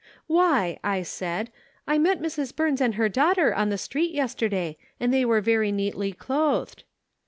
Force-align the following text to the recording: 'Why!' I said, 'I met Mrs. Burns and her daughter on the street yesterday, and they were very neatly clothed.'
'Why!' 0.25 0.79
I 0.83 1.03
said, 1.03 1.51
'I 1.87 1.99
met 1.99 2.21
Mrs. 2.23 2.55
Burns 2.55 2.81
and 2.81 2.95
her 2.95 3.07
daughter 3.07 3.53
on 3.53 3.69
the 3.69 3.77
street 3.77 4.15
yesterday, 4.15 4.79
and 4.99 5.13
they 5.13 5.25
were 5.25 5.41
very 5.41 5.71
neatly 5.71 6.11
clothed.' 6.11 6.83